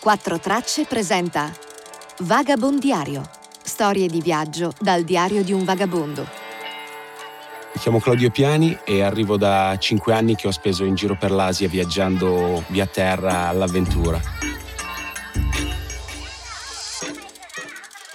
Quattro 0.00 0.40
Tracce 0.40 0.86
presenta 0.86 1.52
Vagabondiario. 2.20 3.22
Storie 3.62 4.08
di 4.08 4.22
viaggio 4.22 4.72
dal 4.80 5.04
diario 5.04 5.44
di 5.44 5.52
un 5.52 5.62
vagabondo. 5.62 6.22
Mi 7.74 7.80
chiamo 7.80 8.00
Claudio 8.00 8.30
Piani 8.30 8.78
e 8.82 9.02
arrivo 9.02 9.36
da 9.36 9.76
cinque 9.78 10.14
anni 10.14 10.36
che 10.36 10.46
ho 10.46 10.52
speso 10.52 10.84
in 10.84 10.94
giro 10.94 11.18
per 11.18 11.30
l'Asia 11.30 11.68
viaggiando 11.68 12.64
via 12.68 12.86
terra 12.86 13.48
all'avventura. 13.48 14.18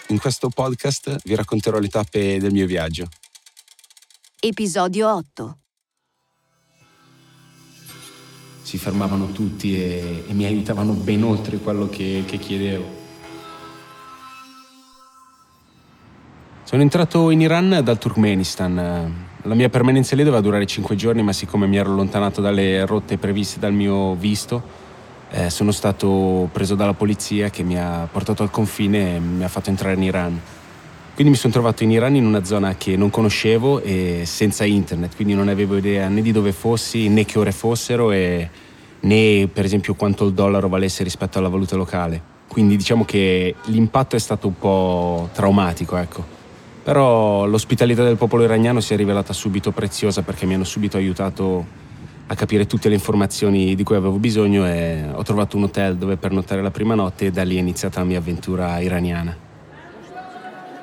In 0.08 0.18
questo 0.20 0.50
podcast 0.50 1.18
vi 1.24 1.36
racconterò 1.36 1.78
le 1.78 1.90
tappe 1.90 2.40
del 2.40 2.52
mio 2.52 2.66
viaggio. 2.66 3.08
Episodio 4.40 5.14
8. 5.14 5.58
Si 8.66 8.80
fermavano 8.80 9.28
tutti 9.28 9.76
e, 9.76 10.24
e 10.28 10.34
mi 10.34 10.44
aiutavano 10.44 10.94
ben 10.94 11.22
oltre 11.24 11.58
quello 11.58 11.88
che, 11.88 12.24
che 12.26 12.38
chiedevo. 12.38 12.84
Sono 16.64 16.82
entrato 16.82 17.30
in 17.30 17.42
Iran 17.42 17.82
dal 17.84 18.00
Turkmenistan. 18.00 19.14
La 19.44 19.54
mia 19.54 19.70
permanenza 19.70 20.16
lì 20.16 20.24
doveva 20.24 20.42
durare 20.42 20.66
cinque 20.66 20.96
giorni, 20.96 21.22
ma 21.22 21.32
siccome 21.32 21.68
mi 21.68 21.78
ero 21.78 21.92
allontanato 21.92 22.42
dalle 22.42 22.88
rotte 22.88 23.20
previste 23.20 23.60
dal 23.60 23.72
mio 23.72 24.16
visto, 24.16 24.64
eh, 25.30 25.52
sono 25.52 25.72
stato 25.72 26.50
preso 26.52 26.74
dalla 26.74 26.96
polizia 26.96 27.52
che 27.52 27.62
mi 27.62 27.78
ha 27.78 28.08
portato 28.12 28.42
al 28.42 28.50
confine 28.50 29.18
e 29.18 29.20
mi 29.20 29.44
ha 29.44 29.48
fatto 29.48 29.70
entrare 29.70 29.94
in 29.94 30.02
Iran. 30.02 30.42
Quindi 31.16 31.32
mi 31.32 31.40
sono 31.40 31.54
trovato 31.54 31.84
in 31.84 31.92
Iran 31.92 32.14
in 32.16 32.26
una 32.26 32.44
zona 32.44 32.76
che 32.76 32.98
non 32.98 33.10
conoscevo 33.10 33.80
e 33.80 34.24
senza 34.26 34.66
internet, 34.66 35.16
quindi 35.16 35.34
non 35.34 35.48
avevo 35.48 35.78
idea 35.78 36.10
né 36.10 36.22
di 36.22 36.34
dove 36.34 36.52
fossi 36.52 37.08
né 37.08 37.24
che 37.24 37.40
ore 37.40 37.54
fossero 37.54 38.12
e 38.12 38.50
né 39.00 39.48
per 39.48 39.64
esempio 39.64 39.94
quanto 39.94 40.26
il 40.26 40.34
dollaro 40.34 40.68
valesse 40.68 41.06
rispetto 41.06 41.40
alla 41.40 41.48
valuta 41.48 41.78
locale. 41.78 42.22
Quindi 42.50 42.76
diciamo 42.76 43.06
che 43.06 43.56
l'impatto 43.68 44.18
è 44.18 44.20
stato 44.20 44.48
un 44.48 44.58
po' 44.60 45.30
traumatico, 45.32 45.96
ecco. 45.96 46.22
Però 46.84 47.46
l'ospitalità 47.46 48.04
del 48.04 48.18
popolo 48.18 48.44
iraniano 48.44 48.82
si 48.82 48.94
è 48.94 48.98
rivelata 48.98 49.32
subito 49.32 49.72
preziosa 49.72 50.22
perché 50.22 50.46
mi 50.46 50.56
hanno 50.56 50.66
subito 50.66 50.98
aiutato 50.98 51.66
a 52.28 52.36
capire 52.36 52.66
tutte 52.66 52.90
le 52.90 52.96
informazioni 52.96 53.74
di 53.74 53.84
cui 53.84 53.96
avevo 53.96 54.18
bisogno 54.18 54.68
e 54.68 55.06
ho 55.10 55.24
trovato 55.24 55.56
un 55.56 55.64
hotel 55.64 55.96
dove 55.96 56.18
pernottare 56.18 56.62
la 56.62 56.72
prima 56.72 56.94
notte 56.94 57.28
e 57.28 57.32
da 57.32 57.44
lì 57.44 57.56
è 57.56 57.60
iniziata 57.60 58.02
la 58.02 58.06
mia 58.06 58.18
avventura 58.18 58.82
iraniana. 58.82 59.45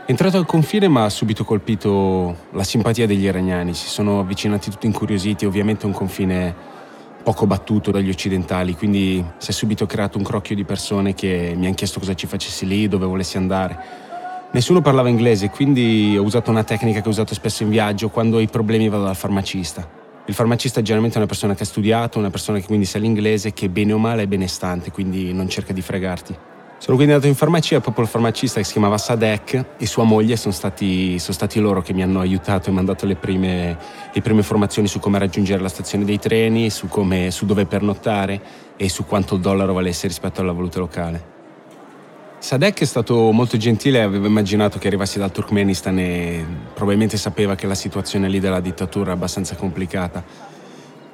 Entrato 0.05 0.37
al 0.37 0.47
confine 0.47 0.89
mi 0.89 0.99
ha 0.99 1.09
subito 1.09 1.45
colpito 1.45 2.37
la 2.51 2.65
simpatia 2.65 3.07
degli 3.07 3.25
iraniani, 3.25 3.73
si 3.73 3.87
sono 3.87 4.19
avvicinati 4.19 4.69
tutti 4.69 4.87
incuriositi, 4.87 5.47
ovviamente 5.47 5.87
un 5.87 5.93
confine 5.93 6.53
poco 7.23 7.47
battuto 7.47 7.93
dagli 7.93 8.09
occidentali, 8.09 8.75
quindi 8.75 9.25
si 9.39 9.51
è 9.51 9.53
subito 9.53 9.87
creato 9.87 10.19
un 10.19 10.25
crocchio 10.25 10.57
di 10.57 10.65
persone 10.65 11.15
che 11.15 11.55
mi 11.57 11.67
hanno 11.67 11.75
chiesto 11.77 12.01
cosa 12.01 12.15
ci 12.15 12.27
facessi 12.27 12.67
lì, 12.67 12.89
dove 12.89 13.07
volessi 13.07 13.37
andare. 13.37 13.79
Nessuno 14.51 14.83
parlava 14.83 15.09
inglese, 15.09 15.51
quindi 15.51 16.17
ho 16.19 16.23
usato 16.23 16.51
una 16.51 16.65
tecnica 16.65 17.01
che 17.01 17.07
ho 17.07 17.13
usato 17.13 17.33
spesso 17.33 17.63
in 17.63 17.71
viaggio, 17.71 18.09
quando 18.09 18.39
ho 18.39 18.41
i 18.41 18.49
problemi 18.49 18.89
vado 18.89 19.05
dal 19.05 19.17
farmacista. 19.17 19.89
Il 20.27 20.35
farmacista 20.35 20.81
è 20.81 20.83
generalmente 20.83 21.19
una 21.19 21.29
persona 21.29 21.55
che 21.55 21.63
ha 21.63 21.67
studiato, 21.67 22.19
una 22.19 22.31
persona 22.31 22.59
che 22.59 22.67
quindi 22.67 22.87
sa 22.87 22.99
l'inglese, 22.99 23.53
che 23.53 23.69
bene 23.69 23.93
o 23.93 23.99
male 23.99 24.25
è 24.25 24.27
benestante, 24.27 24.91
quindi 24.91 25.33
non 25.33 25.49
cerca 25.49 25.73
di 25.73 25.81
fregarti. 25.81 26.37
Sono 26.83 26.97
quindi 26.97 27.15
andato 27.15 27.31
in 27.31 27.39
farmacia 27.39 27.79
proprio 27.79 28.03
il 28.05 28.11
farmacista 28.11 28.59
che 28.59 28.67
si 28.67 28.73
chiamava 28.73 28.99
Sadek 28.99 29.67
e 29.77 29.87
sua 29.87 30.03
moglie 30.03 30.35
sono 30.35 30.53
stati, 30.53 31.17
sono 31.21 31.33
stati 31.33 31.61
loro 31.61 31.81
che 31.81 31.93
mi 31.93 32.03
hanno 32.03 32.19
aiutato 32.19 32.69
e 32.69 32.73
mi 32.73 32.79
hanno 32.79 32.89
dato 32.89 33.07
le 33.07 33.15
prime, 33.15 33.79
le 34.13 34.21
prime 34.21 34.39
informazioni 34.39 34.89
su 34.89 34.99
come 34.99 35.21
raggiungere 35.21 35.63
la 35.63 35.69
stazione 35.69 36.05
dei 36.05 36.19
treni, 36.19 36.71
su, 36.71 36.89
come, 36.89 37.31
su 37.31 37.47
dove 37.47 37.67
pernottare 37.67 38.41
e 38.77 38.89
su 38.89 39.07
quanto 39.07 39.37
il 39.37 39.41
dollaro 39.41 39.73
valesse 39.73 40.09
rispetto 40.09 40.41
alla 40.41 40.51
valuta 40.51 40.81
locale. 40.81 41.25
Sadek 42.41 42.81
è 42.81 42.85
stato 42.85 43.31
molto 43.31 43.57
gentile, 43.57 44.03
aveva 44.03 44.27
immaginato 44.27 44.81
che 44.81 44.89
arrivassi 44.89 45.21
dal 45.21 45.31
Turkmenistan 45.31 45.97
e 46.01 46.45
probabilmente 46.75 47.17
sapeva 47.17 47.55
che 47.55 47.69
la 47.69 47.77
situazione 47.77 48.29
lì 48.29 48.41
della 48.41 48.59
dittatura 48.59 49.13
è 49.13 49.15
abbastanza 49.15 49.55
complicata. 49.55 50.52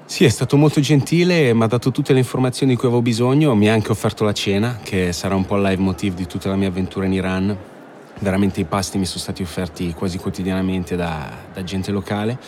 Sì, 0.09 0.25
è 0.25 0.31
stato 0.31 0.57
molto 0.57 0.81
gentile, 0.81 1.53
mi 1.53 1.65
ha 1.65 1.67
dato 1.67 1.91
tutte 1.91 2.15
le 2.15 2.21
informazioni 2.21 2.73
di 2.73 2.79
cui 2.79 2.89
avevo 2.89 3.03
bisogno, 3.03 3.55
mi 3.55 3.69
ha 3.69 3.75
anche 3.75 3.93
offerto 3.93 4.25
la 4.25 4.33
cena, 4.33 4.79
che 4.83 5.13
sarà 5.13 5.35
un 5.35 5.45
po' 5.45 5.57
il 5.57 5.63
live 5.63 5.83
motive 5.83 6.17
di 6.17 6.27
tutta 6.27 6.49
la 6.49 6.57
mia 6.57 6.69
avventura 6.69 7.05
in 7.05 7.13
Iran. 7.13 7.55
Veramente 8.21 8.59
i 8.59 8.65
pasti 8.65 8.97
mi 8.97 9.05
sono 9.05 9.21
stati 9.21 9.43
offerti 9.43 9.93
quasi 9.93 10.17
quotidianamente 10.17 10.97
da, 10.97 11.29
da 11.53 11.63
gente 11.63 11.93
locale. 11.93 12.39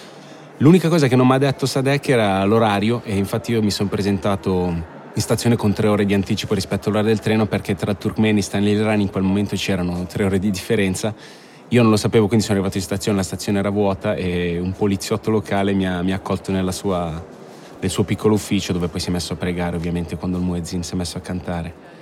L'unica 0.56 0.88
cosa 0.88 1.06
che 1.06 1.16
non 1.16 1.26
mi 1.26 1.34
ha 1.34 1.38
detto 1.38 1.66
Sadek 1.66 2.08
era 2.08 2.42
l'orario 2.44 3.02
e 3.04 3.14
infatti 3.14 3.52
io 3.52 3.60
mi 3.62 3.70
sono 3.70 3.90
presentato 3.90 4.64
in 5.12 5.22
stazione 5.22 5.56
con 5.56 5.74
tre 5.74 5.88
ore 5.88 6.06
di 6.06 6.14
anticipo 6.14 6.54
rispetto 6.54 6.88
all'ora 6.88 7.04
del 7.04 7.20
treno 7.20 7.44
perché 7.44 7.74
tra 7.74 7.92
Turkmenistan 7.92 8.62
e 8.62 8.72
l'Iran 8.72 9.02
in 9.02 9.10
quel 9.10 9.22
momento 9.22 9.54
c'erano 9.54 10.06
tre 10.06 10.24
ore 10.24 10.38
di 10.38 10.50
differenza. 10.50 11.14
Io 11.68 11.82
non 11.82 11.90
lo 11.90 11.98
sapevo, 11.98 12.26
quindi 12.26 12.42
sono 12.42 12.56
arrivato 12.56 12.78
in 12.78 12.84
stazione, 12.84 13.18
la 13.18 13.22
stazione 13.22 13.58
era 13.58 13.68
vuota 13.68 14.14
e 14.14 14.58
un 14.58 14.72
poliziotto 14.72 15.30
locale 15.30 15.74
mi 15.74 15.86
ha, 15.86 16.00
mi 16.00 16.12
ha 16.12 16.16
accolto 16.16 16.52
sua, 16.72 17.38
nel 17.80 17.90
suo 17.90 18.04
piccolo 18.04 18.34
ufficio 18.34 18.72
dove 18.72 18.88
poi 18.88 19.00
si 19.00 19.08
è 19.08 19.12
messo 19.12 19.32
a 19.32 19.36
pregare 19.36 19.76
ovviamente 19.76 20.16
quando 20.16 20.38
il 20.38 20.44
muezzin 20.44 20.82
si 20.82 20.92
è 20.92 20.96
messo 20.96 21.18
a 21.18 21.20
cantare. 21.20 21.98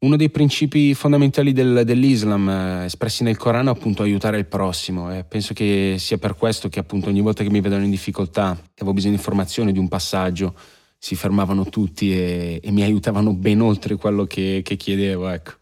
Uno 0.00 0.14
dei 0.14 0.30
principi 0.30 0.94
fondamentali 0.94 1.52
del, 1.52 1.82
dell'Islam 1.84 2.48
eh, 2.48 2.84
espressi 2.84 3.24
nel 3.24 3.36
Corano 3.36 3.72
è 3.72 3.76
appunto 3.76 4.04
aiutare 4.04 4.38
il 4.38 4.46
prossimo 4.46 5.12
e 5.12 5.24
penso 5.24 5.54
che 5.54 5.96
sia 5.98 6.18
per 6.18 6.36
questo 6.36 6.68
che 6.68 6.78
appunto 6.78 7.08
ogni 7.08 7.20
volta 7.20 7.42
che 7.42 7.50
mi 7.50 7.60
vedono 7.60 7.82
in 7.82 7.90
difficoltà, 7.90 8.54
che 8.54 8.82
avevo 8.82 8.92
bisogno 8.92 9.14
di 9.14 9.18
informazioni, 9.18 9.72
di 9.72 9.80
un 9.80 9.88
passaggio, 9.88 10.54
si 10.96 11.16
fermavano 11.16 11.64
tutti 11.64 12.12
e, 12.12 12.60
e 12.62 12.70
mi 12.70 12.82
aiutavano 12.82 13.34
ben 13.34 13.60
oltre 13.60 13.96
quello 13.96 14.24
che, 14.24 14.60
che 14.62 14.76
chiedevo. 14.76 15.28
Ecco. 15.30 15.52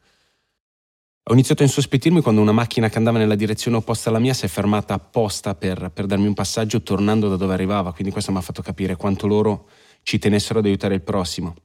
Ho 1.29 1.33
iniziato 1.33 1.63
a 1.63 1.67
insospettirmi 1.67 2.21
quando 2.21 2.41
una 2.41 2.53
macchina 2.53 2.89
che 2.89 2.99
andava 2.99 3.19
nella 3.19 3.35
direzione 3.35 3.79
opposta 3.79 4.11
alla 4.11 4.21
mia 4.21 4.33
si 4.33 4.45
è 4.45 4.49
fermata 4.49 4.95
apposta 4.95 5.57
per, 5.57 5.91
per 5.93 6.07
darmi 6.07 6.29
un 6.29 6.35
passaggio 6.35 6.83
tornando 6.83 7.29
da 7.29 7.35
dove 7.35 7.53
arrivava, 7.53 7.93
quindi 7.93 8.13
questo 8.13 8.31
mi 8.31 8.39
ha 8.39 8.43
fatto 8.43 8.63
capire 8.63 8.95
quanto 8.95 9.27
loro 9.27 9.69
ci 10.03 10.21
tenessero 10.21 10.61
ad 10.61 10.67
aiutare 10.67 10.95
il 10.95 11.03
prossimo. 11.03 11.57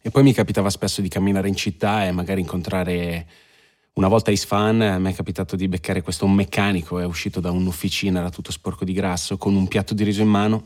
E 0.00 0.10
poi 0.10 0.22
mi 0.22 0.32
capitava 0.32 0.70
spesso 0.70 1.00
di 1.00 1.08
camminare 1.08 1.48
in 1.48 1.56
città 1.56 2.06
e 2.06 2.12
magari 2.12 2.40
incontrare... 2.40 3.26
Una 3.94 4.06
volta 4.06 4.30
a 4.30 4.32
Isfahan 4.32 5.02
mi 5.02 5.10
è 5.10 5.14
capitato 5.14 5.56
di 5.56 5.66
beccare 5.66 6.02
questo 6.02 6.28
meccanico, 6.28 7.00
è 7.00 7.04
uscito 7.04 7.40
da 7.40 7.50
un'officina, 7.50 8.20
era 8.20 8.30
tutto 8.30 8.52
sporco 8.52 8.84
di 8.84 8.92
grasso, 8.92 9.36
con 9.36 9.56
un 9.56 9.66
piatto 9.66 9.92
di 9.92 10.04
riso 10.04 10.22
in 10.22 10.28
mano 10.28 10.64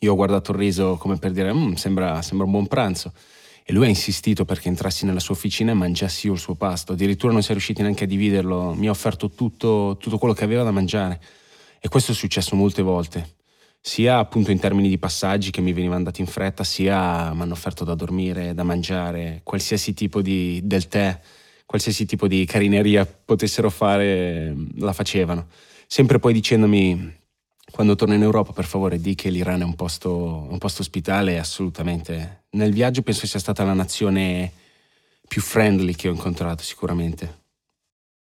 io 0.00 0.12
ho 0.12 0.16
guardato 0.16 0.52
il 0.52 0.58
riso 0.58 0.96
come 0.96 1.16
per 1.16 1.32
dire, 1.32 1.52
mm, 1.52 1.74
sembra, 1.74 2.20
sembra 2.22 2.46
un 2.46 2.52
buon 2.52 2.66
pranzo. 2.66 3.12
E 3.68 3.72
lui 3.72 3.86
ha 3.86 3.88
insistito 3.88 4.44
perché 4.44 4.68
entrassi 4.68 5.06
nella 5.06 5.18
sua 5.18 5.34
officina 5.34 5.72
e 5.72 5.74
mangiassi 5.74 6.28
io 6.28 6.34
il 6.34 6.38
suo 6.38 6.54
pasto. 6.54 6.92
Addirittura 6.92 7.32
non 7.32 7.42
si 7.42 7.48
è 7.48 7.50
riusciti 7.50 7.82
neanche 7.82 8.04
a 8.04 8.06
dividerlo. 8.06 8.74
Mi 8.74 8.86
ha 8.86 8.90
offerto 8.90 9.28
tutto, 9.28 9.96
tutto 9.98 10.18
quello 10.18 10.34
che 10.34 10.44
aveva 10.44 10.62
da 10.62 10.70
mangiare. 10.70 11.20
E 11.80 11.88
questo 11.88 12.12
è 12.12 12.14
successo 12.14 12.54
molte 12.54 12.82
volte. 12.82 13.34
Sia 13.80 14.18
appunto 14.18 14.52
in 14.52 14.60
termini 14.60 14.88
di 14.88 14.98
passaggi 14.98 15.50
che 15.50 15.60
mi 15.60 15.72
venivano 15.72 16.04
dati 16.04 16.20
in 16.20 16.28
fretta, 16.28 16.62
sia 16.62 17.32
mi 17.34 17.42
hanno 17.42 17.54
offerto 17.54 17.82
da 17.82 17.96
dormire, 17.96 18.54
da 18.54 18.62
mangiare, 18.62 19.40
qualsiasi 19.42 19.94
tipo 19.94 20.22
di, 20.22 20.60
del 20.62 20.86
tè, 20.86 21.18
qualsiasi 21.64 22.06
tipo 22.06 22.28
di 22.28 22.44
carineria 22.44 23.04
potessero 23.04 23.68
fare, 23.68 24.54
la 24.76 24.92
facevano. 24.92 25.48
Sempre 25.88 26.20
poi 26.20 26.32
dicendomi 26.32 27.15
quando 27.76 27.94
torno 27.94 28.14
in 28.14 28.22
Europa, 28.22 28.54
per 28.54 28.64
favore, 28.64 28.98
di 28.98 29.14
che 29.14 29.28
l'Iran 29.28 29.60
è 29.60 29.64
un 29.64 29.74
posto, 29.74 30.46
un 30.48 30.56
posto 30.56 30.80
ospitale, 30.80 31.38
assolutamente. 31.38 32.44
Nel 32.52 32.72
viaggio 32.72 33.02
penso 33.02 33.26
sia 33.26 33.38
stata 33.38 33.64
la 33.64 33.74
nazione 33.74 34.50
più 35.28 35.42
friendly 35.42 35.94
che 35.94 36.08
ho 36.08 36.12
incontrato, 36.12 36.62
sicuramente. 36.62 37.42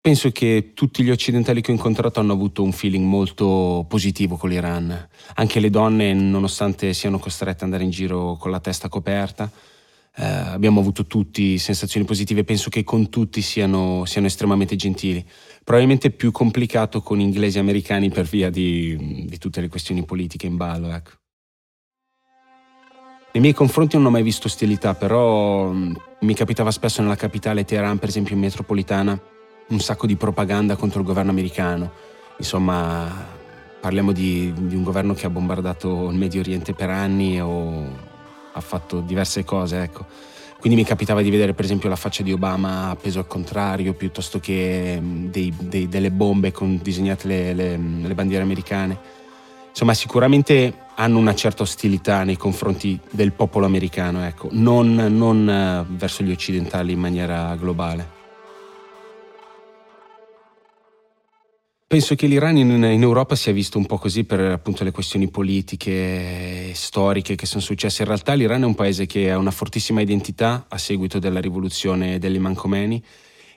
Penso 0.01 0.31
che 0.31 0.71
tutti 0.73 1.03
gli 1.03 1.11
occidentali 1.11 1.61
che 1.61 1.71
ho 1.71 1.75
incontrato 1.75 2.19
hanno 2.19 2.33
avuto 2.33 2.63
un 2.63 2.73
feeling 2.73 3.05
molto 3.05 3.85
positivo 3.87 4.39
con 4.39 4.49
l'Iran. 4.49 5.09
Anche 5.35 5.61
le 5.61 5.69
donne, 5.69 6.15
nonostante 6.15 6.95
siano 6.95 7.19
costrette 7.19 7.59
ad 7.59 7.65
andare 7.65 7.85
in 7.85 7.91
giro 7.91 8.37
con 8.41 8.51
la 8.51 8.59
testa 8.59 8.89
coperta, 8.89 9.51
eh, 10.17 10.25
abbiamo 10.25 10.81
avuto 10.81 11.07
tutti 11.07 11.59
sensazioni 11.59 12.07
positive. 12.07 12.45
Penso 12.45 12.71
che 12.71 12.85
con 12.85 13.09
tutti 13.09 13.41
siano, 13.41 14.05
siano 14.05 14.27
estremamente 14.27 14.77
gentili 14.77 15.25
probabilmente 15.65 16.11
più 16.11 16.33
complicato 16.33 17.01
con 17.01 17.21
inglesi 17.21 17.59
e 17.59 17.61
americani 17.61 18.11
per 18.11 18.25
via 18.25 18.51
di, 18.51 19.27
di 19.29 19.39
tutte 19.39 19.61
le 19.61 19.69
questioni 19.69 20.05
politiche 20.05 20.47
in 20.47 20.57
ballo. 20.57 20.93
Ecco. 20.93 21.11
Nei 23.33 23.41
miei 23.41 23.55
confronti 23.55 23.97
non 23.97 24.07
ho 24.07 24.11
mai 24.11 24.23
visto 24.23 24.47
ostilità, 24.47 24.95
però 24.95 25.71
mm, 25.71 25.95
mi 26.21 26.35
capitava 26.35 26.71
spesso 26.71 27.01
nella 27.01 27.17
capitale 27.17 27.65
Teheran, 27.65 27.99
per 27.99 28.09
esempio 28.11 28.35
in 28.35 28.41
metropolitana, 28.41 29.19
un 29.69 29.81
sacco 29.81 30.07
di 30.07 30.17
propaganda 30.17 30.77
contro 30.77 31.01
il 31.01 31.07
governo 31.07 31.31
americano. 31.31 31.93
Insomma, 32.39 33.11
parliamo 33.81 34.13
di, 34.13 34.53
di 34.55 34.75
un 34.75 34.83
governo 34.83 35.15
che 35.15 35.27
ha 35.27 35.31
bombardato 35.31 36.11
il 36.11 36.19
Medio 36.19 36.41
Oriente 36.41 36.75
per 36.75 36.91
anni 36.91 37.41
o 37.41 38.11
ha 38.53 38.61
fatto 38.61 39.01
diverse 39.01 39.45
cose, 39.45 39.83
ecco 39.83 40.07
quindi 40.63 40.79
mi 40.79 40.87
capitava 40.87 41.23
di 41.23 41.31
vedere 41.31 41.55
per 41.55 41.65
esempio 41.65 41.89
la 41.89 41.97
faccia 41.97 42.23
di 42.23 42.33
Obama 42.33 42.91
appeso 42.91 43.19
al 43.19 43.27
contrario, 43.27 43.95
piuttosto 43.95 44.39
che 44.39 44.97
mm, 44.97 45.27
dei, 45.27 45.53
dei, 45.59 45.89
delle 45.89 46.13
bombe 46.13 46.53
con 46.53 46.79
disegnate 46.81 47.27
le, 47.27 47.53
le, 47.53 47.77
le, 47.77 48.15
bandiere 48.15 48.45
americane. 48.45 48.97
Insomma, 49.71 49.93
sicuramente 49.93 50.73
hanno 50.95 51.19
una 51.19 51.35
certa 51.35 51.65
ostilità 51.65 52.23
nei 52.23 52.37
confronti 52.37 52.97
del 53.11 53.33
popolo 53.33 53.67
americano, 53.67 54.25
ecco, 54.25 54.51
non, 54.53 54.95
non 54.95 55.51
eh, 55.51 55.85
verso 55.97 56.23
gli 56.23 56.31
occidentali 56.31 56.93
in 56.93 57.01
maniera 57.01 57.57
globale. 57.57 58.21
Penso 61.93 62.15
che 62.15 62.27
l'Iran 62.27 62.57
in, 62.57 62.71
in, 62.71 63.03
Europa 63.03 63.35
sia 63.35 63.53
visto 63.53 63.77
un 63.77 63.85
po' 63.85 63.99
così 63.99 64.25
per 64.25 64.41
appunto 64.41 64.83
le 64.83 64.93
questioni 64.93 65.29
politiche, 65.29 66.62
storiche 66.75 67.35
che 67.35 67.47
sono 67.47 67.61
successe. 67.61 68.03
In 68.03 68.09
realtà 68.09 68.35
l'Iran 68.35 68.63
è 68.63 68.67
un 68.67 68.75
paese 68.75 69.07
che 69.07 69.31
ha 69.31 69.39
una 69.39 69.51
fortissima 69.51 70.01
identità 70.01 70.67
a 70.69 70.79
seguito 70.79 71.19
della 71.19 71.41
rivoluzione 71.41 72.19
dell'Imam 72.19 72.55
Khomeini 72.55 73.03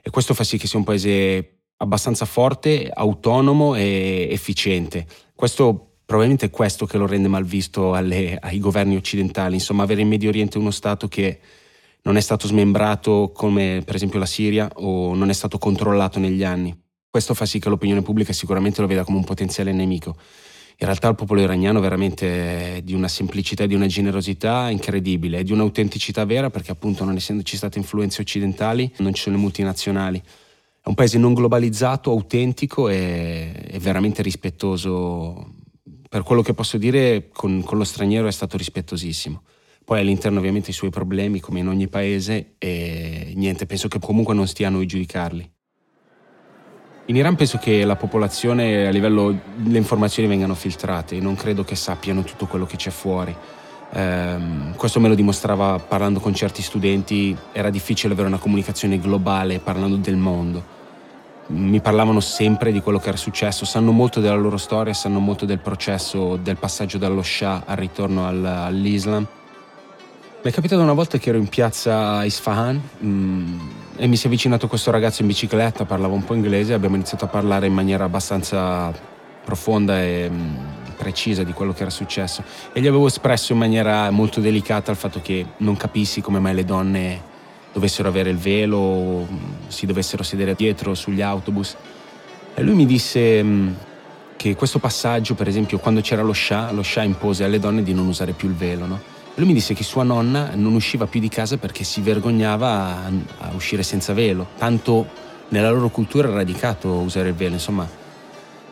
e 0.01 0.09
questo 0.09 0.33
fa 0.33 0.43
sì 0.43 0.57
che 0.57 0.67
sia 0.67 0.79
un 0.79 0.85
paese 0.85 1.61
abbastanza 1.77 2.25
forte, 2.25 2.89
autonomo 2.93 3.75
e 3.75 4.27
efficiente. 4.29 5.05
Questo 5.33 5.97
probabilmente 6.05 6.47
è 6.47 6.49
questo 6.49 6.85
che 6.85 6.97
lo 6.97 7.07
rende 7.07 7.27
malvisto 7.27 7.93
alle, 7.93 8.37
ai 8.39 8.59
governi 8.59 8.95
occidentali, 8.95 9.55
insomma 9.55 9.83
avere 9.83 10.01
in 10.01 10.07
Medio 10.07 10.29
Oriente 10.29 10.57
uno 10.57 10.71
Stato 10.71 11.07
che 11.07 11.39
non 12.03 12.17
è 12.17 12.21
stato 12.21 12.47
smembrato 12.47 13.31
come 13.33 13.81
per 13.83 13.95
esempio 13.95 14.19
la 14.19 14.27
Siria 14.27 14.69
o 14.75 15.15
non 15.15 15.29
è 15.29 15.33
stato 15.33 15.57
controllato 15.57 16.19
negli 16.19 16.43
anni. 16.43 16.77
Questo 17.09 17.33
fa 17.33 17.45
sì 17.45 17.59
che 17.59 17.69
l'opinione 17.69 18.01
pubblica 18.01 18.33
sicuramente 18.33 18.81
lo 18.81 18.87
veda 18.87 19.03
come 19.03 19.17
un 19.17 19.23
potenziale 19.23 19.71
nemico. 19.71 20.15
In 20.77 20.87
realtà 20.87 21.07
il 21.07 21.15
popolo 21.15 21.39
iraniano 21.39 21.79
è 21.79 21.81
veramente 21.81 22.81
di 22.83 22.93
una 22.93 23.07
semplicità 23.07 23.63
e 23.63 23.67
di 23.67 23.75
una 23.75 23.87
generosità 23.87 24.69
incredibile, 24.69 25.39
e 25.39 25.43
di 25.43 25.53
un'autenticità 25.53 26.25
vera 26.25 26.49
perché 26.49 26.71
appunto 26.71 27.05
non 27.05 27.15
essendoci 27.15 27.55
state 27.55 27.77
influenze 27.77 28.21
occidentali 28.21 28.91
non 28.97 29.13
ci 29.13 29.21
sono 29.21 29.37
le 29.37 29.41
multinazionali. 29.41 30.21
È 30.81 30.87
un 30.89 30.93
paese 30.93 31.17
non 31.17 31.33
globalizzato, 31.33 32.11
autentico 32.11 32.89
e, 32.89 33.67
e 33.67 33.79
veramente 33.79 34.21
rispettoso. 34.21 35.53
Per 36.09 36.23
quello 36.23 36.41
che 36.41 36.53
posso 36.53 36.77
dire 36.77 37.29
con, 37.31 37.63
con 37.63 37.77
lo 37.77 37.85
straniero 37.85 38.27
è 38.27 38.31
stato 38.31 38.57
rispettosissimo. 38.57 39.43
Poi 39.85 39.99
all'interno 39.99 40.39
ovviamente 40.39 40.71
i 40.71 40.73
suoi 40.73 40.89
problemi 40.89 41.39
come 41.39 41.59
in 41.59 41.69
ogni 41.69 41.87
paese 41.87 42.55
e 42.57 43.31
niente, 43.35 43.65
penso 43.65 43.87
che 43.87 43.99
comunque 43.99 44.33
non 44.33 44.47
stia 44.47 44.67
a 44.67 44.71
noi 44.71 44.87
giudicarli. 44.87 45.53
In 47.07 47.15
Iran 47.15 47.35
penso 47.35 47.59
che 47.59 47.85
la 47.85 47.95
popolazione 47.95 48.87
a 48.87 48.89
livello 48.89 49.29
le 49.63 49.77
informazioni 49.77 50.27
vengano 50.27 50.55
filtrate, 50.55 51.19
non 51.19 51.35
credo 51.35 51.63
che 51.63 51.75
sappiano 51.75 52.23
tutto 52.23 52.47
quello 52.47 52.65
che 52.65 52.77
c'è 52.77 52.89
fuori. 52.89 53.35
Eh, 53.91 54.37
questo 54.75 54.99
me 54.99 55.07
lo 55.07 55.13
dimostrava 55.13 55.77
parlando 55.77 56.19
con 56.19 56.33
certi 56.33 56.63
studenti, 56.63 57.37
era 57.51 57.69
difficile 57.69 58.13
avere 58.13 58.27
una 58.27 58.39
comunicazione 58.39 58.97
globale 58.97 59.59
parlando 59.59 59.97
del 59.97 60.15
mondo. 60.15 60.73
Mi 61.47 61.79
parlavano 61.79 62.21
sempre 62.21 62.71
di 62.71 62.81
quello 62.81 62.97
che 62.97 63.09
era 63.09 63.17
successo, 63.17 63.65
sanno 63.65 63.91
molto 63.91 64.19
della 64.19 64.33
loro 64.33 64.57
storia, 64.57 64.93
sanno 64.93 65.19
molto 65.19 65.45
del 65.45 65.59
processo 65.59 66.37
del 66.37 66.57
passaggio 66.57 66.97
dallo 66.97 67.21
Shah 67.21 67.65
al 67.67 67.77
ritorno 67.77 68.25
al, 68.25 68.43
all'Islam 68.43 69.27
mi 70.45 70.51
è 70.51 70.53
capitato 70.53 70.79
una 70.83 70.93
volta 70.93 71.17
che 71.17 71.29
ero 71.29 71.39
in 71.39 71.47
piazza 71.47 72.23
Isfahan 72.23 72.79
mh, 72.99 73.07
mm, 73.07 73.59
e 73.95 74.05
mi 74.05 74.15
si 74.15 74.25
è 74.25 74.27
avvicinato 74.27 74.67
questo 74.67 74.91
ragazzo 74.91 75.23
in 75.23 75.27
bicicletta, 75.27 75.85
parlava 75.85 76.13
un 76.13 76.23
po' 76.23 76.35
inglese 76.35 76.75
abbiamo 76.75 76.93
iniziato 76.93 77.25
a 77.25 77.27
parlare 77.29 77.65
in 77.65 77.73
maniera 77.73 78.03
abbastanza 78.03 78.93
profonda 79.43 79.99
e 80.03 80.29
mh, 80.29 80.35
mm, 80.35 80.55
precisa 80.97 81.41
di 81.41 81.51
quello 81.51 81.73
che 81.73 81.81
era 81.81 81.89
successo 81.89 82.43
e 82.73 82.79
gli 82.79 82.85
avevo 82.85 83.07
espresso 83.07 83.53
in 83.53 83.57
maniera 83.57 84.11
molto 84.11 84.39
delicata 84.39 84.91
il 84.91 84.97
fatto 84.97 85.19
che 85.19 85.47
non 85.57 85.75
capissi 85.77 86.21
come 86.21 86.37
mai 86.37 86.53
le 86.53 86.63
donne 86.63 87.21
dovessero 87.73 88.07
avere 88.07 88.29
il 88.29 88.37
velo 88.37 88.77
o 88.77 89.27
mm, 89.27 89.37
si 89.65 89.87
dovessero 89.87 90.21
sedere 90.21 90.53
dietro 90.53 90.93
sugli 90.93 91.23
autobus 91.23 91.75
e 92.53 92.61
lui 92.61 92.75
mi 92.75 92.85
disse 92.85 93.41
mh, 93.41 93.75
che 94.35 94.55
questo 94.55 94.77
passaggio 94.77 95.33
per 95.33 95.47
esempio 95.47 95.79
quando 95.79 96.01
c'era 96.01 96.21
lo 96.21 96.33
Shah 96.33 96.71
lo 96.71 96.83
Shah 96.83 97.01
impose 97.01 97.43
alle 97.43 97.57
donne 97.57 97.81
di 97.81 97.95
non 97.95 98.05
usare 98.05 98.33
più 98.33 98.47
il 98.47 98.53
velo 98.53 98.85
no? 98.85 99.14
Lui 99.37 99.47
mi 99.47 99.53
disse 99.53 99.73
che 99.73 99.83
sua 99.83 100.03
nonna 100.03 100.51
non 100.55 100.73
usciva 100.75 101.07
più 101.07 101.19
di 101.19 101.27
casa 101.27 101.57
perché 101.57 101.83
si 101.83 101.99
vergognava 101.99 102.69
a, 102.69 103.11
a 103.39 103.51
uscire 103.53 103.83
senza 103.83 104.13
velo, 104.13 104.47
tanto 104.57 105.05
nella 105.49 105.69
loro 105.69 105.89
cultura 105.89 106.29
è 106.29 106.31
radicato 106.31 106.89
usare 106.89 107.29
il 107.29 107.35
velo, 107.35 107.55
insomma, 107.55 107.85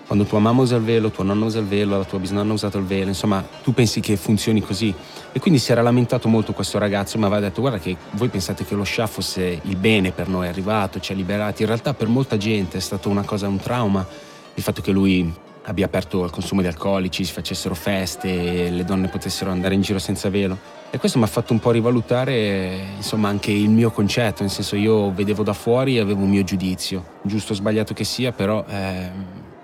quando 0.07 0.23
tua 0.23 0.39
mamma 0.39 0.61
usa 0.61 0.77
il 0.77 0.83
velo, 0.83 1.11
tua 1.11 1.25
nonna 1.25 1.43
usa 1.43 1.59
il 1.59 1.65
velo, 1.65 1.97
la 1.97 2.05
tua 2.05 2.17
bisnonna 2.17 2.49
ha 2.49 2.53
usato 2.53 2.77
il 2.77 2.85
velo, 2.85 3.09
insomma, 3.09 3.45
tu 3.61 3.73
pensi 3.73 3.99
che 3.99 4.15
funzioni 4.15 4.61
così. 4.61 4.93
E 5.33 5.39
quindi 5.39 5.59
si 5.59 5.73
era 5.73 5.81
lamentato 5.81 6.29
molto 6.29 6.53
questo 6.53 6.77
ragazzo, 6.77 7.17
mi 7.17 7.25
aveva 7.25 7.41
detto 7.41 7.59
guarda 7.59 7.79
che 7.79 7.97
voi 8.11 8.29
pensate 8.29 8.63
che 8.63 8.73
lo 8.73 8.83
scià 8.83 9.05
fosse 9.05 9.59
il 9.61 9.75
bene 9.75 10.11
per 10.11 10.29
noi, 10.29 10.45
è 10.45 10.49
arrivato, 10.49 11.01
ci 11.01 11.11
ha 11.11 11.15
liberati, 11.15 11.63
in 11.63 11.67
realtà 11.67 11.93
per 11.93 12.07
molta 12.07 12.37
gente 12.37 12.77
è 12.77 12.81
stato 12.81 13.09
una 13.09 13.23
cosa, 13.23 13.49
un 13.49 13.57
trauma, 13.57 14.07
il 14.53 14.63
fatto 14.63 14.81
che 14.81 14.91
lui 14.91 15.33
abbia 15.65 15.85
aperto 15.85 16.23
al 16.23 16.29
consumo 16.29 16.61
di 16.61 16.67
alcolici, 16.67 17.23
si 17.23 17.31
facessero 17.31 17.73
feste, 17.75 18.69
le 18.69 18.83
donne 18.83 19.07
potessero 19.07 19.51
andare 19.51 19.75
in 19.75 19.81
giro 19.81 19.99
senza 19.99 20.29
velo. 20.29 20.57
E 20.89 20.97
questo 20.99 21.17
mi 21.17 21.23
ha 21.23 21.27
fatto 21.27 21.53
un 21.53 21.59
po' 21.59 21.71
rivalutare 21.71 22.79
insomma, 22.97 23.29
anche 23.29 23.51
il 23.51 23.69
mio 23.69 23.89
concetto, 23.91 24.43
nel 24.43 24.51
senso 24.51 24.75
io 24.75 25.11
vedevo 25.11 25.41
da 25.43 25.53
fuori 25.53 25.97
e 25.97 25.99
avevo 26.01 26.23
un 26.23 26.29
mio 26.29 26.43
giudizio, 26.43 27.03
giusto 27.23 27.53
o 27.53 27.55
sbagliato 27.55 27.93
che 27.93 28.03
sia, 28.03 28.31
però 28.31 28.63
eh, 28.67 29.09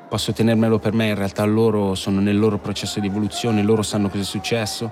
posso 0.07 0.33
tenermelo 0.33 0.79
per 0.79 0.93
me, 0.93 1.09
in 1.09 1.15
realtà 1.15 1.43
loro 1.43 1.93
sono 1.95 2.19
nel 2.19 2.39
loro 2.39 2.57
processo 2.57 2.99
di 2.99 3.07
evoluzione, 3.07 3.61
loro 3.61 3.83
sanno 3.83 4.09
cosa 4.09 4.23
è 4.23 4.25
successo, 4.25 4.91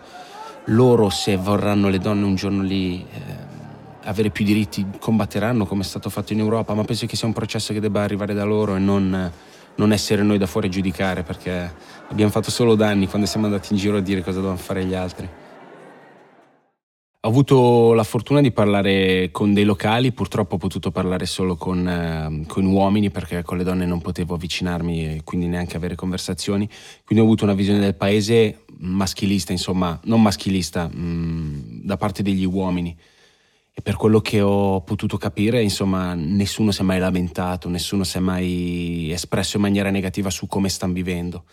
loro 0.65 1.09
se 1.09 1.37
vorranno 1.37 1.89
le 1.89 1.97
donne 1.97 2.25
un 2.25 2.35
giorno 2.35 2.61
lì 2.61 3.03
eh, 3.09 3.45
avere 4.03 4.29
più 4.29 4.45
diritti 4.45 4.85
combatteranno 4.99 5.65
come 5.65 5.81
è 5.81 5.85
stato 5.85 6.09
fatto 6.09 6.33
in 6.33 6.39
Europa, 6.39 6.73
ma 6.73 6.83
penso 6.83 7.05
che 7.05 7.15
sia 7.15 7.27
un 7.27 7.33
processo 7.33 7.73
che 7.73 7.79
debba 7.79 8.03
arrivare 8.03 8.33
da 8.33 8.43
loro 8.43 8.75
e 8.75 8.79
non 8.79 9.31
non 9.77 9.91
essere 9.91 10.23
noi 10.23 10.37
da 10.37 10.45
fuori 10.45 10.67
a 10.67 10.69
giudicare 10.69 11.23
perché 11.23 11.73
abbiamo 12.09 12.31
fatto 12.31 12.51
solo 12.51 12.75
danni 12.75 13.07
quando 13.07 13.27
siamo 13.27 13.45
andati 13.45 13.73
in 13.73 13.79
giro 13.79 13.97
a 13.97 14.01
dire 14.01 14.21
cosa 14.21 14.35
dovevano 14.37 14.59
fare 14.59 14.85
gli 14.85 14.93
altri. 14.93 15.29
Ho 17.19 17.29
avuto 17.29 17.93
la 17.93 18.03
fortuna 18.03 18.39
di 18.39 18.51
parlare 18.51 19.31
con 19.31 19.53
dei 19.53 19.65
locali, 19.65 20.13
purtroppo 20.13 20.55
ho 20.55 20.57
potuto 20.57 20.91
parlare 20.91 21.25
solo 21.25 21.57
con, 21.57 21.85
eh, 21.85 22.45
con, 22.47 22.65
uomini 22.65 23.09
perché 23.09 23.41
con 23.43 23.57
le 23.57 23.63
donne 23.63 23.85
non 23.85 23.99
potevo 23.99 24.35
avvicinarmi 24.35 25.15
e 25.15 25.21
quindi 25.25 25.47
neanche 25.47 25.75
avere 25.75 25.95
conversazioni, 25.95 26.69
quindi 27.03 27.23
ho 27.23 27.27
avuto 27.27 27.43
una 27.43 27.53
visione 27.53 27.79
del 27.79 27.95
paese 27.95 28.63
maschilista, 28.77 29.51
insomma, 29.51 29.99
non 30.03 30.21
maschilista, 30.21 30.89
mm, 30.95 31.81
da 31.83 31.97
parte 31.97 32.23
degli 32.23 32.45
uomini 32.45 32.95
e 33.77 33.81
per 33.83 33.95
quello 33.95 34.21
che 34.21 34.41
ho 34.41 34.81
potuto 34.81 35.17
capire, 35.17 35.61
insomma, 35.61 36.15
nessuno 36.15 36.71
si 36.71 36.81
è 36.81 36.83
mai 36.83 36.97
lamentato, 36.97 37.69
nessuno 37.69 38.03
si 38.03 38.17
è 38.17 38.19
mai 38.19 39.11
espresso 39.11 39.57
in 39.57 39.61
maniera 39.61 39.91
negativa 39.91 40.31
su 40.31 40.47
come 40.47 40.67
stanno 40.67 40.93
vivendo. 40.93 41.43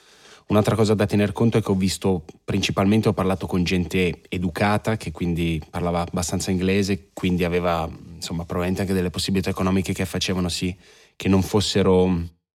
Un'altra 0.47 0.75
cosa 0.75 0.95
da 0.95 1.05
tener 1.05 1.33
conto 1.33 1.59
è 1.59 1.63
che 1.63 1.71
ho 1.71 1.75
visto, 1.75 2.25
principalmente 2.43 3.11
ho 3.11 3.13
parlato 3.13 3.47
con 3.47 3.63
gente 3.63 4.23
educata, 4.31 4.97
che 4.97 5.11
quindi 5.11 5.63
parlava 5.69 6.01
abbastanza 6.01 6.51
inglese, 6.51 7.11
quindi 7.13 7.45
aveva, 7.45 7.87
insomma, 8.15 8.45
probabilmente 8.47 8.81
anche 8.81 8.95
delle 8.95 9.11
possibilità 9.11 9.51
economiche 9.51 9.93
che 9.93 10.07
facevano 10.07 10.49
sì 10.49 10.75
che 11.17 11.29
non 11.29 11.43
fossero 11.43 12.11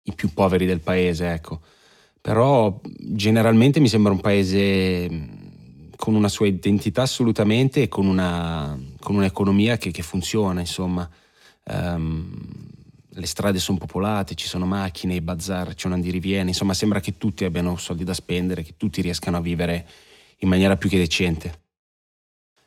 i 0.04 0.14
più 0.14 0.32
poveri 0.32 0.64
del 0.64 0.80
paese, 0.80 1.30
ecco. 1.30 1.60
Però 2.22 2.80
generalmente 2.98 3.80
mi 3.80 3.88
sembra 3.88 4.12
un 4.12 4.20
paese 4.20 5.46
con 5.98 6.14
una 6.14 6.28
sua 6.28 6.46
identità 6.46 7.02
assolutamente 7.02 7.82
e 7.82 7.88
con, 7.88 8.06
una, 8.06 8.78
con 9.00 9.16
un'economia 9.16 9.76
che, 9.78 9.90
che, 9.90 10.02
funziona, 10.02 10.60
insomma. 10.60 11.08
Um, 11.64 12.30
le 13.10 13.26
strade 13.26 13.58
sono 13.58 13.78
popolate, 13.78 14.36
ci 14.36 14.46
sono 14.46 14.64
macchine, 14.64 15.16
i 15.16 15.20
bazar, 15.20 15.74
c'è 15.74 15.88
un 15.88 15.94
andiriviene, 15.94 16.50
insomma 16.50 16.72
sembra 16.72 17.00
che 17.00 17.18
tutti 17.18 17.44
abbiano 17.44 17.76
soldi 17.76 18.04
da 18.04 18.14
spendere, 18.14 18.62
che 18.62 18.74
tutti 18.76 19.02
riescano 19.02 19.38
a 19.38 19.40
vivere 19.40 19.88
in 20.38 20.48
maniera 20.48 20.76
più 20.76 20.88
che 20.88 20.98
decente. 20.98 21.62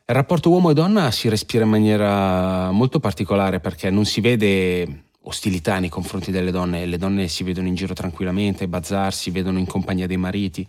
Il 0.06 0.14
rapporto 0.14 0.50
uomo 0.50 0.68
e 0.68 0.74
donna 0.74 1.10
si 1.10 1.30
respira 1.30 1.64
in 1.64 1.70
maniera 1.70 2.70
molto 2.70 3.00
particolare 3.00 3.60
perché 3.60 3.88
non 3.88 4.04
si 4.04 4.20
vede 4.20 5.04
ostilità 5.22 5.78
nei 5.78 5.88
confronti 5.88 6.30
delle 6.30 6.50
donne, 6.50 6.84
le 6.84 6.98
donne 6.98 7.28
si 7.28 7.44
vedono 7.44 7.66
in 7.66 7.74
giro 7.74 7.94
tranquillamente, 7.94 8.64
ai 8.64 8.68
bazar, 8.68 9.14
si 9.14 9.30
vedono 9.30 9.58
in 9.58 9.64
compagnia 9.66 10.06
dei 10.06 10.18
mariti, 10.18 10.68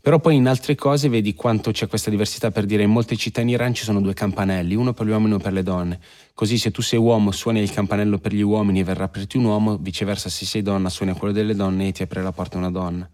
però 0.00 0.20
poi 0.20 0.36
in 0.36 0.46
altre 0.46 0.74
cose 0.74 1.08
vedi 1.08 1.34
quanto 1.34 1.72
c'è 1.72 1.88
questa 1.88 2.10
diversità 2.10 2.50
per 2.50 2.66
dire 2.66 2.84
in 2.84 2.90
molte 2.90 3.16
città 3.16 3.40
in 3.40 3.48
Iran 3.48 3.74
ci 3.74 3.82
sono 3.82 4.00
due 4.00 4.14
campanelli, 4.14 4.74
uno 4.74 4.92
per 4.92 5.06
gli 5.06 5.10
uomini 5.10 5.30
e 5.30 5.34
uno 5.34 5.42
per 5.42 5.52
le 5.52 5.62
donne. 5.62 6.00
Così 6.34 6.56
se 6.56 6.70
tu 6.70 6.82
sei 6.82 6.98
uomo 6.98 7.32
suoni 7.32 7.60
il 7.60 7.72
campanello 7.72 8.18
per 8.18 8.32
gli 8.32 8.40
uomini 8.40 8.80
e 8.80 8.84
verrà 8.84 9.04
aperti 9.04 9.36
un 9.36 9.44
uomo, 9.44 9.76
viceversa 9.76 10.28
se 10.28 10.46
sei 10.46 10.62
donna 10.62 10.88
suoni 10.88 11.12
quello 11.12 11.34
delle 11.34 11.54
donne 11.54 11.88
e 11.88 11.92
ti 11.92 12.02
apre 12.02 12.22
la 12.22 12.32
porta 12.32 12.58
una 12.58 12.70
donna. 12.70 13.08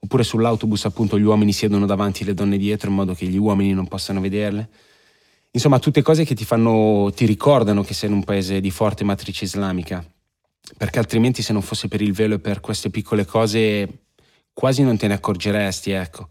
Oppure 0.00 0.24
sull'autobus 0.24 0.84
appunto 0.84 1.18
gli 1.18 1.22
uomini 1.22 1.52
siedono 1.52 1.86
davanti 1.86 2.22
e 2.22 2.26
le 2.26 2.34
donne 2.34 2.58
dietro 2.58 2.90
in 2.90 2.96
modo 2.96 3.14
che 3.14 3.26
gli 3.26 3.38
uomini 3.38 3.72
non 3.72 3.86
possano 3.86 4.20
vederle. 4.20 4.68
Insomma, 5.52 5.78
tutte 5.78 6.02
cose 6.02 6.24
che 6.24 6.34
ti 6.34 6.44
fanno, 6.44 7.10
ti 7.14 7.24
ricordano 7.24 7.82
che 7.82 7.94
sei 7.94 8.10
in 8.10 8.16
un 8.16 8.24
paese 8.24 8.60
di 8.60 8.70
forte 8.70 9.04
matrice 9.04 9.44
islamica. 9.44 10.04
Perché 10.76 10.98
altrimenti 10.98 11.40
se 11.40 11.52
non 11.52 11.62
fosse 11.62 11.88
per 11.88 12.02
il 12.02 12.12
velo 12.12 12.34
e 12.34 12.40
per 12.40 12.60
queste 12.60 12.90
piccole 12.90 13.24
cose 13.24 14.05
quasi 14.56 14.82
non 14.82 14.96
te 14.96 15.06
ne 15.06 15.12
accorgeresti, 15.12 15.90
ecco. 15.90 16.30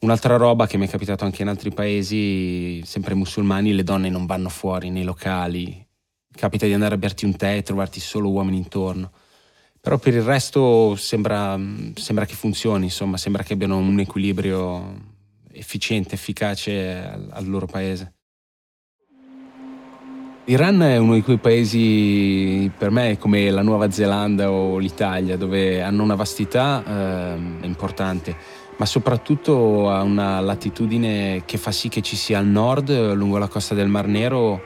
Un'altra 0.00 0.36
roba 0.36 0.66
che 0.66 0.76
mi 0.78 0.88
è 0.88 0.90
capitato 0.90 1.24
anche 1.24 1.42
in 1.42 1.48
altri 1.48 1.72
paesi, 1.72 2.82
sempre 2.84 3.14
musulmani, 3.14 3.72
le 3.72 3.84
donne 3.84 4.08
non 4.08 4.26
vanno 4.26 4.48
fuori 4.48 4.90
nei 4.90 5.04
locali. 5.04 5.86
Capita 6.34 6.66
di 6.66 6.72
andare 6.72 6.96
a 6.96 6.98
berti 6.98 7.24
un 7.24 7.36
tè 7.36 7.58
e 7.58 7.62
trovarti 7.62 8.00
solo 8.00 8.30
uomini 8.30 8.56
intorno. 8.56 9.12
Però 9.80 9.96
per 9.98 10.12
il 10.12 10.22
resto 10.22 10.96
sembra, 10.96 11.56
sembra 11.94 12.24
che 12.24 12.34
funzioni, 12.34 12.86
insomma, 12.86 13.16
sembra 13.16 13.44
che 13.44 13.52
abbiano 13.52 13.78
un 13.78 14.00
equilibrio 14.00 15.10
efficiente, 15.52 16.16
efficace 16.16 16.98
al, 16.98 17.28
al 17.30 17.48
loro 17.48 17.66
paese. 17.66 18.14
L'Iran 20.44 20.82
è 20.82 20.96
uno 20.96 21.14
di 21.14 21.22
quei 21.22 21.38
paesi 21.38 22.68
per 22.76 22.90
me 22.90 23.16
come 23.16 23.48
la 23.50 23.62
Nuova 23.62 23.92
Zelanda 23.92 24.50
o 24.50 24.76
l'Italia, 24.78 25.36
dove 25.36 25.80
hanno 25.80 26.02
una 26.02 26.16
vastità 26.16 26.82
eh, 26.84 27.66
importante, 27.66 28.34
ma 28.76 28.84
soprattutto 28.84 29.88
ha 29.88 30.02
una 30.02 30.40
latitudine 30.40 31.44
che 31.46 31.58
fa 31.58 31.70
sì 31.70 31.88
che 31.88 32.02
ci 32.02 32.16
sia 32.16 32.38
al 32.38 32.46
nord, 32.46 33.12
lungo 33.12 33.38
la 33.38 33.46
costa 33.46 33.76
del 33.76 33.86
Mar 33.86 34.08
Nero, 34.08 34.60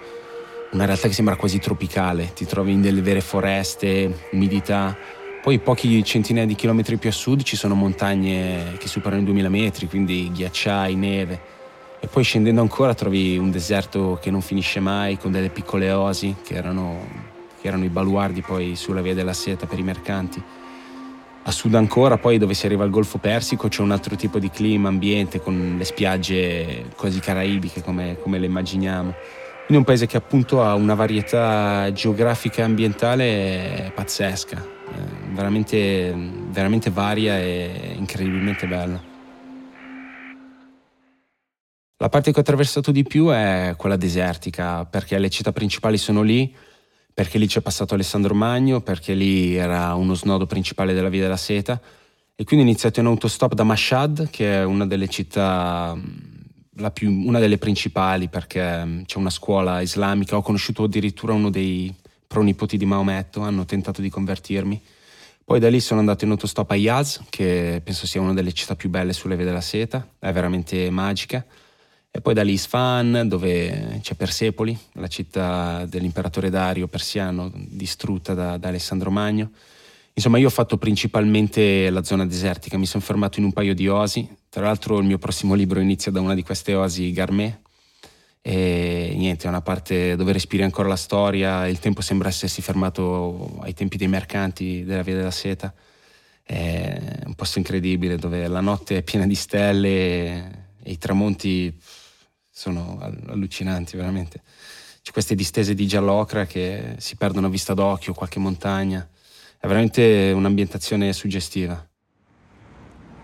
una 0.73 0.87
realtà 0.87 1.09
che 1.09 1.15
sembra 1.15 1.37
quasi 1.37 1.59
tropicale. 1.59 2.33
Ti 2.33 2.47
trovi 2.47 2.73
in 2.73 2.81
delle 2.81 3.03
vere 3.03 3.21
foreste, 3.21 4.29
umidità. 4.33 4.97
Poi 5.43 5.59
pochi 5.59 6.03
centinaia 6.03 6.47
di 6.47 6.55
chilometri 6.55 6.97
più 6.97 7.11
a 7.11 7.13
sud 7.13 7.43
ci 7.43 7.55
sono 7.55 7.75
montagne 7.75 8.77
che 8.79 8.89
superano 8.89 9.21
i 9.21 9.25
2000 9.27 9.49
metri, 9.51 9.89
quindi 9.89 10.31
ghiacciai, 10.33 10.95
neve. 10.95 11.56
E 11.99 12.09
poi 12.09 12.23
scendendo 12.23 12.61
ancora 12.61 12.95
trovi 12.95 13.39
un 13.39 13.51
deserto 13.51 14.19
che 14.21 14.31
non 14.31 14.41
finisce 14.41 14.81
mai, 14.81 15.19
con 15.19 15.33
delle 15.33 15.49
piccole 15.49 15.91
oasi 15.91 16.37
che 16.45 16.55
erano, 16.55 17.01
che 17.61 17.69
erano 17.69 17.85
i 17.85 17.89
baluardi 17.89 18.43
poi 18.43 18.77
sulla 18.77 19.01
via 19.01 19.15
della 19.15 19.33
seta 19.33 19.67
per 19.67 19.79
i 19.79 19.83
mercanti. 19.83 20.43
A 21.49 21.51
sud 21.53 21.75
ancora, 21.75 22.19
poi 22.19 22.39
dove 22.39 22.55
si 22.55 22.67
arriva 22.67 22.83
al 22.83 22.91
Golfo 22.91 23.19
Persico, 23.19 23.69
c'è 23.69 23.81
un 23.81 23.93
altro 23.93 24.17
tipo 24.17 24.39
di 24.39 24.51
clima, 24.51 24.89
ambiente, 24.89 25.41
con 25.41 25.77
le 25.79 25.85
spiagge 25.85 26.87
quasi 26.97 27.21
caraibiche 27.21 27.83
come, 27.83 28.19
come 28.21 28.39
le 28.39 28.47
immaginiamo. 28.47 29.15
Quindi 29.67 29.77
un 29.77 29.85
paese 29.85 30.07
che 30.07 30.17
appunto 30.17 30.63
ha 30.63 30.75
una 30.75 30.95
varietà 30.95 31.91
geografica 31.93 32.63
e 32.63 32.65
ambientale 32.65 33.93
pazzesca, 33.95 34.57
eh, 34.57 35.33
veramente, 35.33 36.15
veramente 36.51 36.91
varia 36.91 37.39
e 37.39 37.95
incredibilmente 37.97 38.67
bella. 38.67 39.16
La 41.99 42.11
parte 42.11 42.31
che 42.31 42.39
ho 42.39 42.43
attraversato 42.43 42.93
di 42.93 43.05
più 43.05 43.29
è 43.29 43.73
quella 43.79 43.97
desertica, 43.97 44.85
perché 44.85 45.19
le 45.19 45.31
città 45.31 45.51
principali 45.51 45.97
sono 45.97 46.21
lì, 46.21 46.55
perché 47.15 47.39
lì 47.39 47.47
c'è 47.47 47.63
passato 47.63 47.95
Alessandro 47.95 48.35
Magno, 48.35 48.83
perché 48.83 49.15
lì 49.15 49.55
era 49.55 49.95
uno 49.95 50.13
snodo 50.13 50.45
principale 50.45 50.93
della 50.93 51.09
Via 51.09 51.23
della 51.23 51.39
Seta. 51.39 51.81
E 52.35 52.45
quindi 52.45 52.67
ho 52.67 52.69
iniziato 52.69 53.01
in 53.01 53.07
autostop 53.07 53.55
da 53.55 53.65
Mashhad, 53.65 54.29
che 54.29 54.57
è 54.57 54.65
una 54.65 54.87
delle 54.87 55.09
città, 55.09 55.99
più, 56.93 57.11
una 57.11 57.39
delle 57.39 57.57
principali, 57.57 58.29
perché 58.29 59.05
c'è 59.07 59.17
una 59.17 59.31
scuola 59.31 59.81
islamica. 59.81 60.37
Ho 60.37 60.43
conosciuto 60.43 60.83
addirittura 60.83 61.33
uno 61.33 61.49
dei 61.49 61.95
pronipoti 62.27 62.77
di 62.77 62.85
Maometto, 62.85 63.41
hanno 63.41 63.65
tentato 63.65 64.03
di 64.03 64.11
convertirmi. 64.11 64.83
Poi 65.43 65.59
da 65.59 65.71
lì 65.71 65.81
sono 65.81 66.01
andato 66.01 66.27
in 66.27 66.33
autostop 66.33 66.73
a 66.73 66.77
Yaz, 66.77 67.23
che 67.31 67.81
penso 67.83 68.07
sia 68.07 68.21
una 68.21 68.35
delle 68.35 68.53
città 68.53 68.77
più 68.77 68.91
belle 68.91 69.15
sulle 69.15 69.35
Vie 69.35 69.47
della 69.47 69.63
Seta, 69.63 70.07
è 70.19 70.31
veramente 70.31 70.91
magica. 70.91 71.43
E 72.17 72.23
poi 72.23 72.33
da 72.33 72.43
lì 72.43 72.53
Isfahan, 72.53 73.25
dove 73.29 73.99
c'è 74.01 74.15
Persepoli, 74.15 74.77
la 74.93 75.07
città 75.07 75.85
dell'imperatore 75.85 76.49
Dario 76.49 76.89
persiano, 76.89 77.53
distrutta 77.55 78.33
da, 78.33 78.57
da, 78.57 78.69
Alessandro 78.69 79.11
Magno. 79.11 79.51
Insomma, 80.15 80.39
io 80.39 80.47
ho 80.47 80.51
fatto 80.51 80.79
principalmente 80.79 81.91
la 81.91 82.03
zona 82.03 82.25
desertica, 82.25 82.79
mi 82.79 82.87
sono 82.87 83.03
fermato 83.03 83.39
in 83.39 83.45
un 83.45 83.53
paio 83.53 83.75
di 83.75 83.87
oasi. 83.87 84.27
Tra 84.49 84.65
l'altro 84.65 84.99
il 84.99 85.05
mio 85.05 85.19
prossimo 85.19 85.53
libro 85.53 85.79
inizia 85.79 86.11
da 86.11 86.23
una 86.23 86.33
di 86.33 86.43
queste 86.43 86.73
oasi, 86.73 87.13
Garmè. 87.13 87.59
E 88.41 89.13
niente, 89.15 89.45
è 89.45 89.49
una 89.51 89.61
parte 89.61 90.17
dove 90.17 90.33
respiri 90.33 90.63
ancora 90.63 90.89
la 90.89 90.97
storia, 90.97 91.69
il 91.69 91.81
tempo 91.81 92.01
sembra 92.01 92.31
essersi 92.31 92.63
fermato 92.63 93.59
ai 93.61 93.75
tempi 93.75 93.99
dei 93.99 94.09
mercanti 94.09 94.85
della 94.85 95.03
Via 95.03 95.17
della 95.17 95.31
Seta. 95.31 95.71
È 96.43 96.99
un 97.27 97.35
posto 97.35 97.59
incredibile 97.59 98.17
dove 98.17 98.49
la 98.49 98.61
notte 98.61 98.97
è 98.97 99.03
piena 99.03 99.27
di 99.27 99.35
stelle 99.35 100.65
e 100.83 100.93
i 100.93 100.97
tramonti 100.97 101.79
sono 102.57 102.99
allucinanti 103.27 103.99
veramente. 103.99 104.41
C'è 105.03 105.13
queste 105.13 105.35
distese 105.35 105.75
di 105.75 105.87
giallocra 105.87 106.47
che 106.47 106.95
si 106.97 107.15
perdono 107.17 107.49
a 107.49 107.51
vista 107.51 107.75
d'occhio, 107.75 108.15
qualche 108.15 108.39
montagna. 108.39 109.07
È 109.61 109.67
veramente 109.67 110.33
un'ambientazione 110.35 111.13
suggestiva. 111.13 111.87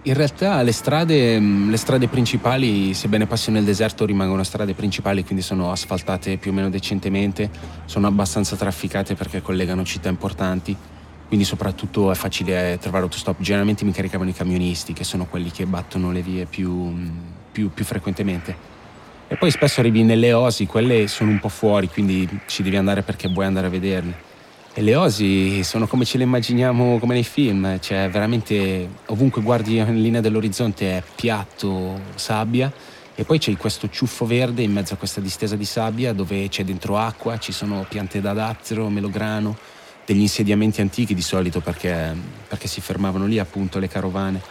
In 0.03 0.15
realtà 0.15 0.61
le 0.63 0.73
strade, 0.73 1.41
mm, 1.41 1.71
le 1.71 1.77
strade 1.79 2.09
principali, 2.09 2.93
sebbene 2.93 3.27
passi 3.27 3.51
nel 3.51 3.65
deserto, 3.65 4.05
rimangono 4.05 4.43
strade 4.43 4.75
principali, 4.75 5.25
quindi 5.25 5.43
sono 5.43 5.71
asfaltate 5.71 6.37
più 6.37 6.51
o 6.51 6.55
meno 6.55 6.69
decentemente, 6.69 7.51
sono 7.87 8.09
abbastanza 8.09 8.55
trafficate 8.57 9.15
perché 9.15 9.41
collegano 9.41 9.83
città 9.83 10.11
importanti, 10.11 10.77
quindi 11.27 11.47
soprattutto 11.47 12.11
è 12.11 12.15
facile 12.15 12.77
trovare 12.79 13.05
autostop. 13.05 13.41
Generalmente 13.41 13.87
mi 13.87 13.93
caricavano 13.93 14.29
i 14.29 14.35
camionisti, 14.35 14.93
che 14.93 15.05
sono 15.05 15.25
quelli 15.25 15.51
che 15.51 15.65
battono 15.65 16.13
le 16.13 16.21
vie 16.21 16.45
più, 16.45 16.71
mm, 16.71 17.19
più, 17.51 17.73
più 17.73 17.85
frequentemente. 17.85 18.72
E 19.33 19.37
poi 19.37 19.51
spesso 19.51 19.81
arrivi 19.81 20.03
nelle 20.03 20.35
osi, 20.35 20.67
quelle 20.67 21.09
sono 21.09 21.31
un 21.31 21.39
po' 21.39 21.49
fuori, 21.49 21.89
quindi 21.89 22.29
ci 22.45 22.63
devi 22.63 22.77
andare 22.77 23.01
perché 23.01 23.29
vuoi 23.29 23.47
andare 23.47 23.69
a 23.69 23.71
vederle. 23.71 24.15
E 24.75 24.83
le 24.83 24.95
osi 24.95 25.65
sono 25.65 25.87
come 25.87 26.05
ce 26.05 26.19
le 26.19 26.25
immaginiamo 26.25 26.99
come 26.99 27.15
nei 27.15 27.25
film, 27.25 27.81
cioè 27.81 28.11
veramente 28.11 28.87
ovunque 29.07 29.41
guardi 29.41 29.79
in 29.79 30.03
linea 30.03 30.21
dell'orizzonte 30.21 30.99
è 30.99 31.03
piatto, 31.15 31.99
sabbia 32.15 32.71
e 33.15 33.25
poi 33.25 33.39
c'è 33.39 33.57
questo 33.57 33.89
ciuffo 33.89 34.27
verde 34.27 34.61
in 34.61 34.71
mezzo 34.71 34.93
a 34.93 34.99
questa 34.99 35.23
distesa 35.23 35.57
di 35.57 35.65
sabbia 35.65 36.13
dove 36.13 36.51
c'è 36.51 36.63
dentro 36.63 36.99
acqua, 36.99 37.39
ci 37.39 37.53
sono 37.53 37.87
piante 37.89 38.21
da 38.21 38.35
dattero, 38.35 38.91
melograno, 38.91 39.57
degli 40.05 40.21
insediamenti 40.21 40.83
antichi 40.83 41.15
di 41.15 41.23
solito 41.23 41.61
perché, 41.61 42.15
perché 42.49 42.69
si 42.69 42.83
fermavano 42.83 43.25
lì 43.25 43.39
appunto 43.39 43.79
le 43.79 43.89
carovane. 43.89 44.43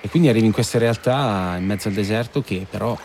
E 0.00 0.08
quindi 0.08 0.28
arrivi 0.28 0.46
in 0.46 0.52
queste 0.52 0.78
realtà 0.78 1.54
in 1.56 1.64
mezzo 1.64 1.86
al 1.86 1.94
deserto 1.94 2.42
che 2.42 2.66
però 2.68 2.98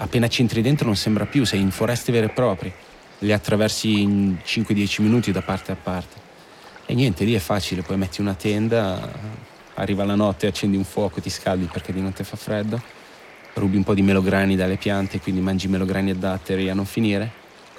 appena 0.00 0.28
ci 0.28 0.40
entri 0.40 0.62
dentro 0.62 0.86
non 0.86 0.96
sembra 0.96 1.26
più, 1.26 1.44
sei 1.44 1.60
in 1.60 1.70
foreste 1.70 2.10
vere 2.10 2.26
e 2.26 2.30
proprie, 2.30 2.72
le 3.18 3.32
attraversi 3.32 4.00
in 4.00 4.36
5-10 4.44 5.02
minuti 5.02 5.30
da 5.30 5.42
parte 5.42 5.72
a 5.72 5.76
parte. 5.80 6.28
E 6.86 6.94
niente, 6.94 7.24
lì 7.24 7.34
è 7.34 7.38
facile, 7.38 7.82
poi 7.82 7.96
metti 7.96 8.20
una 8.20 8.34
tenda, 8.34 9.12
arriva 9.74 10.04
la 10.04 10.14
notte, 10.14 10.46
accendi 10.46 10.76
un 10.76 10.84
fuoco, 10.84 11.20
ti 11.20 11.30
scaldi 11.30 11.68
perché 11.70 11.92
di 11.92 12.00
notte 12.00 12.24
fa 12.24 12.36
freddo, 12.36 12.80
rubi 13.54 13.76
un 13.76 13.84
po' 13.84 13.94
di 13.94 14.02
melograni 14.02 14.56
dalle 14.56 14.76
piante, 14.76 15.20
quindi 15.20 15.40
mangi 15.40 15.68
melograni 15.68 16.10
e 16.10 16.16
datteri 16.16 16.70
a 16.70 16.74
non 16.74 16.86
finire, 16.86 17.30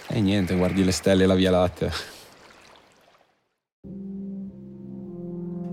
e 0.07 0.21
niente, 0.21 0.55
guardi 0.55 0.83
le 0.83 0.91
stelle 0.91 1.23
e 1.23 1.27
la 1.27 1.35
via 1.35 1.51
Lattea. 1.51 1.91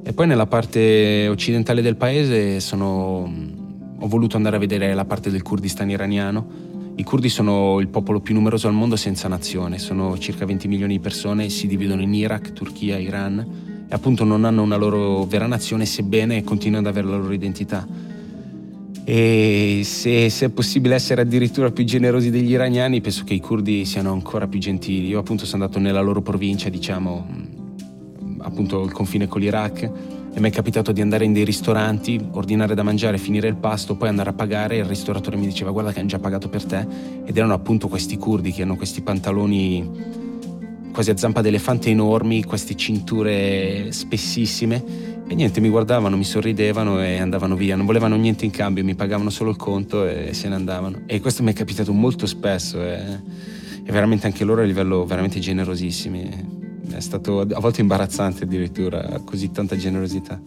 E 0.02 0.12
poi 0.14 0.26
nella 0.26 0.46
parte 0.46 1.28
occidentale 1.28 1.82
del 1.82 1.96
paese 1.96 2.60
sono 2.60 3.57
ho 4.00 4.06
voluto 4.06 4.36
andare 4.36 4.56
a 4.56 4.58
vedere 4.58 4.94
la 4.94 5.04
parte 5.04 5.30
del 5.30 5.42
Kurdistan 5.42 5.90
iraniano. 5.90 6.46
I 6.94 7.02
curdi 7.04 7.28
sono 7.28 7.80
il 7.80 7.88
popolo 7.88 8.20
più 8.20 8.34
numeroso 8.34 8.66
al 8.66 8.74
mondo 8.74 8.96
senza 8.96 9.28
nazione, 9.28 9.78
sono 9.78 10.18
circa 10.18 10.44
20 10.44 10.68
milioni 10.68 10.94
di 10.94 11.00
persone, 11.00 11.48
si 11.48 11.66
dividono 11.66 12.02
in 12.02 12.12
Iraq, 12.12 12.52
Turchia, 12.52 12.98
Iran 12.98 13.38
e 13.88 13.94
appunto 13.94 14.24
non 14.24 14.44
hanno 14.44 14.62
una 14.62 14.76
loro 14.76 15.24
vera 15.24 15.46
nazione 15.46 15.86
sebbene 15.86 16.44
continuano 16.44 16.88
ad 16.88 16.94
avere 16.94 17.08
la 17.08 17.16
loro 17.16 17.32
identità. 17.32 17.86
E 19.04 19.80
se, 19.84 20.28
se, 20.28 20.46
è 20.46 20.48
possibile 20.50 20.94
essere 20.94 21.22
addirittura 21.22 21.70
più 21.70 21.84
generosi 21.84 22.30
degli 22.30 22.50
iraniani, 22.50 23.00
penso 23.00 23.24
che 23.24 23.32
i 23.32 23.40
curdi 23.40 23.86
siano 23.86 24.12
ancora 24.12 24.46
più 24.46 24.58
gentili. 24.60 25.08
Io 25.08 25.18
appunto 25.18 25.46
sono 25.46 25.62
andato 25.64 25.80
nella 25.80 26.02
loro 26.02 26.20
provincia, 26.20 26.68
diciamo, 26.68 27.26
appunto 28.40 28.84
il 28.84 28.92
confine 28.92 29.26
con 29.26 29.40
l'Iraq, 29.40 29.90
e 30.38 30.40
mi 30.40 30.50
è 30.50 30.52
capitato 30.52 30.92
di 30.92 31.00
andare 31.00 31.24
in 31.24 31.32
dei 31.32 31.44
ristoranti, 31.44 32.28
ordinare 32.30 32.76
da 32.76 32.84
mangiare, 32.84 33.18
finire 33.18 33.48
il 33.48 33.56
pasto, 33.56 33.96
poi 33.96 34.08
andare 34.08 34.30
a 34.30 34.32
pagare 34.32 34.76
e 34.76 34.78
il 34.78 34.84
ristoratore 34.84 35.36
mi 35.36 35.46
diceva 35.46 35.72
guarda 35.72 35.90
che 35.90 35.98
hanno 35.98 36.08
già 36.08 36.20
pagato 36.20 36.48
per 36.48 36.64
te. 36.64 36.86
Ed 37.24 37.36
erano 37.36 37.54
appunto 37.54 37.88
questi 37.88 38.16
curdi 38.16 38.52
che 38.52 38.62
hanno 38.62 38.76
questi 38.76 39.02
pantaloni 39.02 39.90
quasi 40.92 41.10
a 41.10 41.16
zampa 41.16 41.40
d'elefante 41.40 41.90
enormi, 41.90 42.44
queste 42.44 42.76
cinture 42.76 43.90
spessissime. 43.90 44.84
E 45.26 45.34
niente, 45.34 45.60
mi 45.60 45.70
guardavano, 45.70 46.16
mi 46.16 46.24
sorridevano 46.24 47.02
e 47.02 47.18
andavano 47.18 47.56
via, 47.56 47.74
non 47.74 47.84
volevano 47.84 48.14
niente 48.14 48.44
in 48.44 48.52
cambio, 48.52 48.84
mi 48.84 48.94
pagavano 48.94 49.30
solo 49.30 49.50
il 49.50 49.56
conto 49.56 50.06
e 50.06 50.34
se 50.34 50.48
ne 50.48 50.54
andavano. 50.54 51.02
E 51.06 51.20
questo 51.20 51.42
mi 51.42 51.50
è 51.50 51.54
capitato 51.54 51.92
molto 51.92 52.26
spesso 52.26 52.80
e, 52.80 52.96
e 53.82 53.90
veramente 53.90 54.26
anche 54.26 54.44
loro 54.44 54.62
a 54.62 54.64
livello 54.64 55.04
veramente 55.04 55.40
generosissimi 55.40 56.66
è 56.90 57.00
stato 57.00 57.40
a 57.40 57.60
volte 57.60 57.80
imbarazzante 57.80 58.44
addirittura, 58.44 59.20
così 59.24 59.50
tanta 59.50 59.76
generosità. 59.76 60.40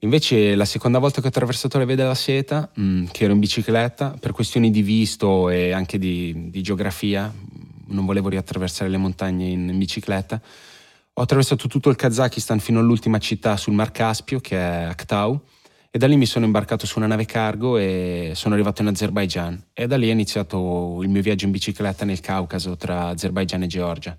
Invece 0.00 0.54
la 0.54 0.64
seconda 0.64 0.98
volta 0.98 1.20
che 1.20 1.26
ho 1.26 1.30
attraversato 1.30 1.78
le 1.78 1.86
Vie 1.86 1.96
della 1.96 2.14
Seta, 2.14 2.70
mm, 2.78 3.06
che 3.10 3.24
ero 3.24 3.32
in 3.32 3.40
bicicletta, 3.40 4.16
per 4.20 4.32
questioni 4.32 4.70
di 4.70 4.82
visto 4.82 5.48
e 5.48 5.72
anche 5.72 5.98
di, 5.98 6.50
di 6.50 6.62
geografia, 6.62 7.32
non 7.86 8.04
volevo 8.04 8.28
riattraversare 8.28 8.90
le 8.90 8.98
montagne 8.98 9.46
in, 9.46 9.68
in, 9.68 9.78
bicicletta, 9.78 10.40
ho 11.12 11.22
attraversato 11.22 11.66
tutto 11.66 11.88
il 11.88 11.96
Kazakistan 11.96 12.60
fino 12.60 12.78
all'ultima 12.78 13.18
città 13.18 13.56
sul 13.56 13.72
Mar 13.72 13.90
Caspio, 13.90 14.38
che 14.38 14.56
è 14.56 14.84
Aktau, 14.84 15.40
e 15.90 15.98
da 15.98 16.06
lì 16.06 16.16
mi 16.16 16.26
sono 16.26 16.44
imbarcato 16.44 16.84
su 16.84 16.98
una 16.98 17.06
nave 17.06 17.24
cargo 17.24 17.78
e 17.78 18.32
sono 18.34 18.52
arrivato 18.52 18.82
in 18.82 18.88
Azerbaijan. 18.88 19.70
E 19.72 19.86
da 19.86 19.96
lì 19.96 20.08
è 20.08 20.12
iniziato 20.12 20.98
il 21.02 21.08
mio 21.08 21.22
viaggio 21.22 21.46
in 21.46 21.52
bicicletta 21.52 22.04
nel 22.04 22.20
Caucaso 22.20 22.76
tra 22.76 23.08
Azerbaijan 23.08 23.62
e 23.62 23.66
Georgia. 23.66 24.18